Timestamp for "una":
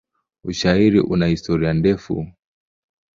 1.13-1.27